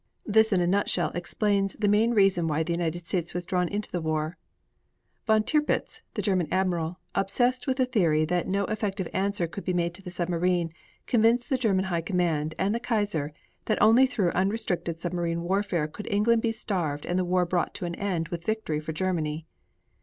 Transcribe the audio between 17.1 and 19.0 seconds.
the war brought to an end with victory for